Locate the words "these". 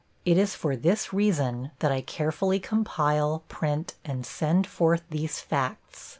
5.11-5.39